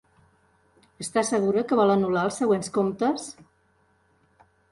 Esta 1.05 1.23
segura 1.31 1.65
que 1.73 1.77
vol 1.81 1.93
anul·lar 1.97 2.23
els 2.29 2.41
següents 2.43 2.73
comptes? 2.79 3.27